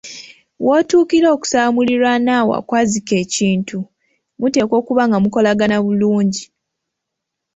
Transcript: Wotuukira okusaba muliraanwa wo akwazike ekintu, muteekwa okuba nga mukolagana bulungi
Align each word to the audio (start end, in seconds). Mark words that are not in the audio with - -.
Wotuukira 0.65 1.27
okusaba 1.35 1.67
muliraanwa 1.75 2.45
wo 2.47 2.53
akwazike 2.59 3.13
ekintu, 3.23 3.79
muteekwa 4.39 4.75
okuba 4.81 5.03
nga 5.07 5.17
mukolagana 5.23 5.77
bulungi 5.85 6.43